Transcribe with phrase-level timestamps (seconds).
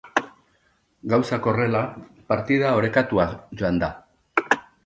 [1.11, 1.83] Gauzak horrela,
[2.33, 3.29] partida orekatua
[3.61, 3.95] joan da.